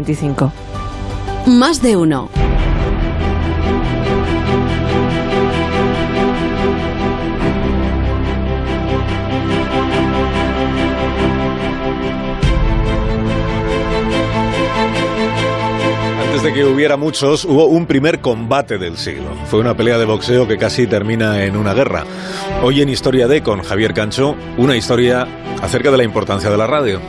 25. 0.00 0.52
Más 1.48 1.82
de 1.82 1.96
uno. 1.96 2.30
Antes 16.22 16.44
de 16.44 16.52
que 16.52 16.64
hubiera 16.64 16.96
muchos, 16.96 17.44
hubo 17.44 17.66
un 17.66 17.86
primer 17.86 18.20
combate 18.20 18.78
del 18.78 18.96
siglo. 18.96 19.34
Fue 19.46 19.58
una 19.58 19.76
pelea 19.76 19.98
de 19.98 20.04
boxeo 20.04 20.46
que 20.46 20.58
casi 20.58 20.86
termina 20.86 21.42
en 21.44 21.56
una 21.56 21.74
guerra. 21.74 22.04
Hoy 22.62 22.82
en 22.82 22.88
Historia 22.88 23.26
D 23.26 23.42
con 23.42 23.64
Javier 23.64 23.94
Cancho, 23.94 24.36
una 24.58 24.76
historia 24.76 25.26
acerca 25.60 25.90
de 25.90 25.96
la 25.96 26.04
importancia 26.04 26.48
de 26.50 26.56
la 26.56 26.68
radio. 26.68 27.00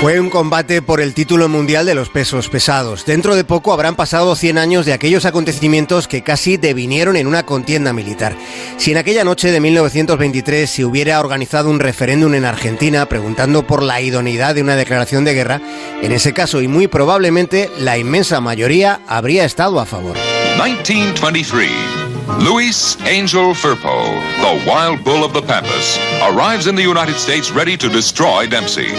Fue 0.00 0.18
un 0.18 0.30
combate 0.30 0.80
por 0.80 1.02
el 1.02 1.12
título 1.12 1.50
mundial 1.50 1.84
de 1.84 1.94
los 1.94 2.08
pesos 2.08 2.48
pesados. 2.48 3.04
Dentro 3.04 3.36
de 3.36 3.44
poco 3.44 3.70
habrán 3.74 3.96
pasado 3.96 4.34
100 4.34 4.56
años 4.56 4.86
de 4.86 4.94
aquellos 4.94 5.26
acontecimientos 5.26 6.08
que 6.08 6.22
casi 6.22 6.56
devinieron 6.56 7.16
en 7.16 7.26
una 7.26 7.44
contienda 7.44 7.92
militar. 7.92 8.34
Si 8.78 8.92
en 8.92 8.96
aquella 8.96 9.24
noche 9.24 9.52
de 9.52 9.60
1923 9.60 10.70
se 10.70 10.86
hubiera 10.86 11.20
organizado 11.20 11.68
un 11.68 11.80
referéndum 11.80 12.32
en 12.32 12.46
Argentina 12.46 13.04
preguntando 13.10 13.66
por 13.66 13.82
la 13.82 14.00
idoneidad 14.00 14.54
de 14.54 14.62
una 14.62 14.74
declaración 14.74 15.26
de 15.26 15.34
guerra, 15.34 15.60
en 16.00 16.12
ese 16.12 16.32
caso 16.32 16.62
y 16.62 16.68
muy 16.68 16.88
probablemente 16.88 17.68
la 17.78 17.98
inmensa 17.98 18.40
mayoría 18.40 19.00
habría 19.06 19.44
estado 19.44 19.80
a 19.80 19.84
favor. 19.84 20.16
1923. 20.56 21.99
Luis 22.38 22.96
Angel 23.04 23.54
Firpo, 23.54 24.04
the 24.40 24.64
wild 24.66 25.02
bull 25.04 25.24
of 25.24 25.32
the 25.32 25.42
Pampas, 25.42 25.98
arrives 26.22 26.66
in 26.66 26.74
the 26.74 26.82
United 26.82 27.16
States 27.16 27.50
ready 27.50 27.76
to 27.76 27.88
destroy 27.88 28.46
Dempsey. 28.46 28.94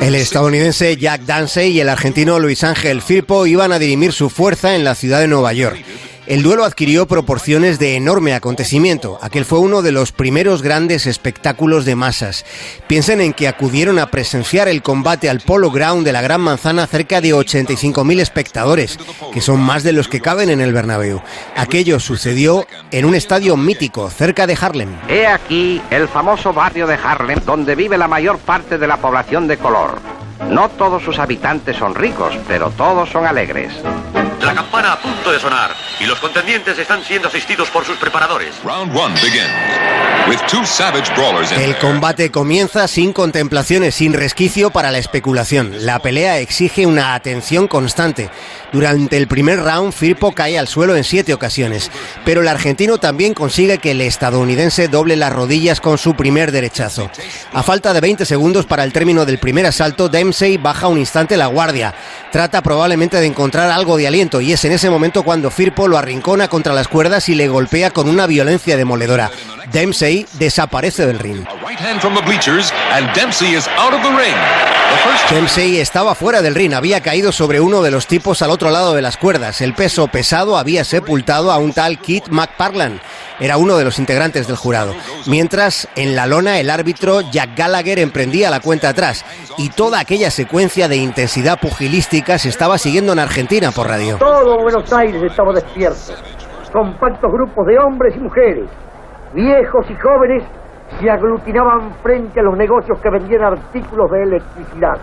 El 0.00 0.14
estadounidense 0.16 0.96
Jack 0.96 1.22
Dansey 1.22 1.70
y 1.70 1.80
el 1.80 1.88
argentino 1.88 2.38
Luis 2.40 2.64
Ángel 2.64 3.02
Firpo 3.02 3.46
iban 3.46 3.72
a 3.72 3.78
dirimir 3.78 4.12
su 4.12 4.30
fuerza 4.30 4.74
en 4.74 4.84
la 4.84 4.94
ciudad 4.94 5.20
de 5.20 5.28
Nueva 5.28 5.52
York. 5.52 5.84
El 6.32 6.42
duelo 6.42 6.64
adquirió 6.64 7.06
proporciones 7.06 7.78
de 7.78 7.94
enorme 7.94 8.32
acontecimiento. 8.32 9.18
Aquel 9.20 9.44
fue 9.44 9.58
uno 9.58 9.82
de 9.82 9.92
los 9.92 10.12
primeros 10.12 10.62
grandes 10.62 11.06
espectáculos 11.06 11.84
de 11.84 11.94
masas. 11.94 12.46
Piensen 12.86 13.20
en 13.20 13.34
que 13.34 13.48
acudieron 13.48 13.98
a 13.98 14.06
presenciar 14.06 14.66
el 14.66 14.80
combate 14.80 15.28
al 15.28 15.40
Polo 15.40 15.70
Ground 15.70 16.06
de 16.06 16.12
la 16.14 16.22
Gran 16.22 16.40
Manzana 16.40 16.86
cerca 16.86 17.20
de 17.20 17.34
85.000 17.34 18.20
espectadores, 18.20 18.98
que 19.30 19.42
son 19.42 19.60
más 19.60 19.82
de 19.82 19.92
los 19.92 20.08
que 20.08 20.22
caben 20.22 20.48
en 20.48 20.62
el 20.62 20.72
Bernabéu. 20.72 21.20
Aquello 21.54 22.00
sucedió 22.00 22.66
en 22.92 23.04
un 23.04 23.14
estadio 23.14 23.58
mítico 23.58 24.08
cerca 24.08 24.46
de 24.46 24.56
Harlem. 24.58 24.88
He 25.10 25.26
aquí 25.26 25.82
el 25.90 26.08
famoso 26.08 26.54
barrio 26.54 26.86
de 26.86 26.94
Harlem 26.94 27.40
donde 27.44 27.74
vive 27.74 27.98
la 27.98 28.08
mayor 28.08 28.38
parte 28.38 28.78
de 28.78 28.86
la 28.86 28.96
población 28.96 29.46
de 29.48 29.58
color. 29.58 30.00
No 30.48 30.70
todos 30.70 31.02
sus 31.02 31.18
habitantes 31.18 31.76
son 31.76 31.94
ricos, 31.94 32.34
pero 32.48 32.70
todos 32.70 33.10
son 33.10 33.26
alegres. 33.26 33.74
La 34.40 34.54
campana 34.54 34.94
a 34.94 34.98
punto 34.98 35.30
de 35.30 35.38
sonar 35.38 35.91
y 36.02 36.06
los 36.06 36.18
contendientes 36.18 36.76
están 36.78 37.04
siendo 37.04 37.28
asistidos 37.28 37.70
por 37.70 37.84
sus 37.84 37.96
preparadores. 37.96 38.56
Round 38.64 38.96
one 38.96 39.14
begins 39.14 39.50
with 40.28 40.40
two 40.48 40.64
savage 40.66 41.14
brawlers 41.14 41.52
in 41.52 41.60
El 41.60 41.78
combate 41.78 42.30
comienza 42.30 42.88
sin 42.88 43.12
contemplaciones, 43.12 43.94
sin 43.94 44.12
resquicio 44.12 44.70
para 44.70 44.90
la 44.90 44.98
especulación. 44.98 45.86
La 45.86 46.00
pelea 46.00 46.38
exige 46.38 46.86
una 46.86 47.14
atención 47.14 47.68
constante. 47.68 48.30
Durante 48.72 49.16
el 49.16 49.28
primer 49.28 49.60
round, 49.60 49.92
Firpo 49.92 50.32
cae 50.32 50.58
al 50.58 50.66
suelo 50.66 50.96
en 50.96 51.04
siete 51.04 51.34
ocasiones, 51.34 51.90
pero 52.24 52.40
el 52.40 52.48
argentino 52.48 52.98
también 52.98 53.34
consigue 53.34 53.78
que 53.78 53.92
el 53.92 54.00
estadounidense 54.00 54.88
doble 54.88 55.14
las 55.14 55.32
rodillas 55.32 55.80
con 55.80 55.98
su 55.98 56.14
primer 56.14 56.50
derechazo. 56.52 57.10
A 57.52 57.62
falta 57.62 57.92
de 57.92 58.00
20 58.00 58.24
segundos 58.24 58.66
para 58.66 58.82
el 58.84 58.92
término 58.92 59.24
del 59.24 59.38
primer 59.38 59.66
asalto, 59.66 60.08
Dempsey 60.08 60.56
baja 60.56 60.88
un 60.88 60.98
instante 60.98 61.36
la 61.36 61.46
guardia. 61.46 61.94
Trata 62.32 62.62
probablemente 62.62 63.18
de 63.20 63.26
encontrar 63.26 63.70
algo 63.70 63.96
de 63.96 64.06
aliento 64.08 64.40
y 64.40 64.52
es 64.52 64.64
en 64.64 64.72
ese 64.72 64.88
momento 64.88 65.22
cuando 65.22 65.50
Firpo 65.50 65.86
lo 65.92 65.98
arrincona 65.98 66.48
contra 66.48 66.72
las 66.72 66.88
cuerdas 66.88 67.28
y 67.28 67.34
le 67.34 67.48
golpea 67.48 67.90
con 67.90 68.08
una 68.08 68.26
violencia 68.26 68.76
demoledora. 68.76 69.30
Dempsey 69.70 70.26
desaparece 70.32 71.06
del 71.06 71.18
ring. 71.18 71.44
Dempsey 75.30 75.80
estaba 75.80 76.14
fuera 76.14 76.42
del 76.42 76.54
ring, 76.54 76.74
había 76.74 77.00
caído 77.00 77.32
sobre 77.32 77.58
uno 77.58 77.80
de 77.80 77.90
los 77.90 78.06
tipos 78.06 78.42
al 78.42 78.50
otro 78.50 78.70
lado 78.70 78.92
de 78.94 79.00
las 79.00 79.16
cuerdas. 79.16 79.62
El 79.62 79.72
peso 79.72 80.06
pesado 80.08 80.58
había 80.58 80.84
sepultado 80.84 81.50
a 81.50 81.58
un 81.58 81.72
tal 81.72 81.98
Keith 81.98 82.28
McParland. 82.28 83.00
Era 83.40 83.56
uno 83.56 83.78
de 83.78 83.84
los 83.84 83.98
integrantes 83.98 84.46
del 84.46 84.56
jurado. 84.56 84.94
Mientras, 85.26 85.88
en 85.96 86.14
la 86.14 86.26
lona, 86.26 86.60
el 86.60 86.68
árbitro 86.68 87.22
Jack 87.22 87.56
Gallagher 87.56 87.98
emprendía 87.98 88.50
la 88.50 88.60
cuenta 88.60 88.90
atrás. 88.90 89.24
Y 89.56 89.70
toda 89.70 90.00
aquella 90.00 90.30
secuencia 90.30 90.86
de 90.86 90.96
intensidad 90.96 91.58
pugilística 91.58 92.38
se 92.38 92.50
estaba 92.50 92.76
siguiendo 92.76 93.14
en 93.14 93.18
Argentina 93.18 93.70
por 93.70 93.88
radio. 93.88 94.18
Todo 94.18 94.58
Buenos 94.60 94.92
Aires 94.92 95.22
estaba 95.22 95.54
despierto. 95.54 96.12
Compactos 96.72 97.32
grupos 97.32 97.66
de 97.66 97.78
hombres 97.78 98.14
y 98.16 98.20
mujeres, 98.20 98.68
viejos 99.34 99.86
y 99.88 99.94
jóvenes, 99.94 100.42
se 101.00 101.10
aglutinaban 101.10 101.94
frente 102.02 102.40
a 102.40 102.42
los 102.42 102.56
negocios 102.56 102.98
que 103.00 103.10
vendían 103.10 103.42
artículos 103.42 104.10
de 104.10 104.22
electricidad. 104.22 104.98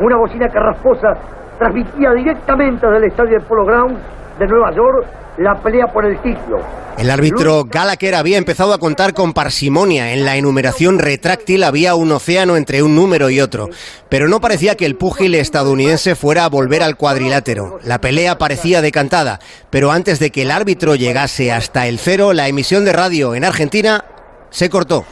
Una 0.00 0.16
bocina 0.16 0.48
carrasposa 0.48 1.14
transmitía 1.58 2.12
directamente 2.12 2.86
del 2.86 3.04
estadio 3.04 3.38
de 3.38 3.44
Polo 3.44 3.64
Ground 3.64 3.98
de 4.38 4.46
Nueva 4.46 4.72
York 4.72 5.06
la 5.38 5.54
pelea 5.62 5.86
por 5.86 6.04
el 6.04 6.20
título. 6.20 6.58
El 6.98 7.10
árbitro 7.10 7.64
Gallagher 7.64 8.14
había 8.14 8.36
empezado 8.36 8.74
a 8.74 8.78
contar 8.78 9.14
con 9.14 9.32
parsimonia. 9.32 10.12
En 10.12 10.26
la 10.26 10.36
enumeración 10.36 10.98
retráctil 10.98 11.64
había 11.64 11.94
un 11.94 12.12
océano 12.12 12.56
entre 12.56 12.82
un 12.82 12.94
número 12.94 13.30
y 13.30 13.40
otro. 13.40 13.70
Pero 14.10 14.28
no 14.28 14.40
parecía 14.40 14.76
que 14.76 14.84
el 14.84 14.96
púgil 14.96 15.34
estadounidense 15.34 16.14
fuera 16.14 16.44
a 16.44 16.48
volver 16.50 16.82
al 16.82 16.96
cuadrilátero. 16.96 17.78
La 17.82 17.98
pelea 18.00 18.36
parecía 18.36 18.82
decantada. 18.82 19.40
Pero 19.70 19.90
antes 19.90 20.18
de 20.18 20.30
que 20.30 20.42
el 20.42 20.50
árbitro 20.50 20.94
llegase 20.94 21.50
hasta 21.50 21.86
el 21.86 21.98
cero, 21.98 22.34
la 22.34 22.48
emisión 22.48 22.84
de 22.84 22.92
radio 22.92 23.34
en 23.34 23.44
Argentina 23.44 24.04
se 24.52 24.70
cortó. 24.70 25.04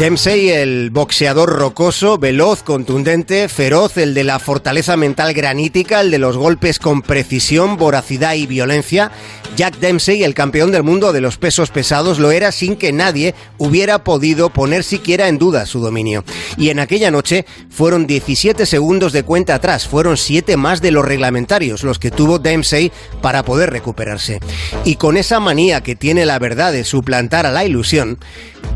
Dempsey, 0.00 0.48
el 0.48 0.88
boxeador 0.88 1.50
rocoso, 1.58 2.16
veloz, 2.16 2.62
contundente, 2.62 3.50
feroz, 3.50 3.98
el 3.98 4.14
de 4.14 4.24
la 4.24 4.38
fortaleza 4.38 4.96
mental 4.96 5.34
granítica, 5.34 6.00
el 6.00 6.10
de 6.10 6.16
los 6.16 6.38
golpes 6.38 6.78
con 6.78 7.02
precisión, 7.02 7.76
voracidad 7.76 8.32
y 8.32 8.46
violencia. 8.46 9.12
Jack 9.60 9.78
Dempsey, 9.78 10.24
el 10.24 10.32
campeón 10.32 10.72
del 10.72 10.84
mundo 10.84 11.12
de 11.12 11.20
los 11.20 11.36
pesos 11.36 11.68
pesados, 11.68 12.18
lo 12.18 12.30
era 12.30 12.50
sin 12.50 12.76
que 12.76 12.94
nadie 12.94 13.34
hubiera 13.58 14.02
podido 14.04 14.48
poner 14.48 14.82
siquiera 14.82 15.28
en 15.28 15.36
duda 15.36 15.66
su 15.66 15.80
dominio. 15.80 16.24
Y 16.56 16.70
en 16.70 16.78
aquella 16.78 17.10
noche 17.10 17.44
fueron 17.68 18.06
17 18.06 18.64
segundos 18.64 19.12
de 19.12 19.22
cuenta 19.22 19.54
atrás, 19.54 19.86
fueron 19.86 20.16
7 20.16 20.56
más 20.56 20.80
de 20.80 20.92
los 20.92 21.04
reglamentarios 21.04 21.82
los 21.82 21.98
que 21.98 22.10
tuvo 22.10 22.38
Dempsey 22.38 22.90
para 23.20 23.42
poder 23.42 23.68
recuperarse. 23.68 24.40
Y 24.86 24.96
con 24.96 25.18
esa 25.18 25.40
manía 25.40 25.82
que 25.82 25.94
tiene 25.94 26.24
la 26.24 26.38
verdad 26.38 26.72
de 26.72 26.82
suplantar 26.82 27.44
a 27.44 27.50
la 27.50 27.66
ilusión, 27.66 28.18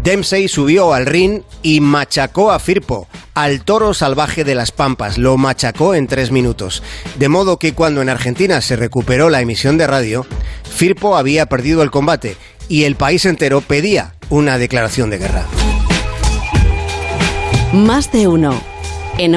Dempsey 0.02 0.48
subió 0.48 0.92
al 0.92 1.06
ring 1.06 1.40
y 1.62 1.80
machacó 1.80 2.52
a 2.52 2.58
Firpo, 2.58 3.08
al 3.32 3.64
toro 3.64 3.94
salvaje 3.94 4.44
de 4.44 4.54
las 4.54 4.70
Pampas. 4.70 5.16
Lo 5.16 5.38
machacó 5.38 5.94
en 5.94 6.08
tres 6.08 6.30
minutos. 6.30 6.82
De 7.18 7.30
modo 7.30 7.58
que 7.58 7.72
cuando 7.72 8.02
en 8.02 8.10
Argentina 8.10 8.60
se 8.60 8.76
recuperó 8.76 9.30
la 9.30 9.40
emisión 9.40 9.78
de 9.78 9.86
radio, 9.86 10.26
Firpo 10.74 11.16
había 11.16 11.46
perdido 11.46 11.82
el 11.82 11.90
combate 11.90 12.36
y 12.68 12.84
el 12.84 12.96
país 12.96 13.24
entero 13.26 13.60
pedía 13.60 14.14
una 14.28 14.58
declaración 14.58 15.08
de 15.08 15.18
guerra. 15.18 15.44
Más 17.72 18.10
de 18.10 18.26
uno. 18.26 18.60
En 19.18 19.36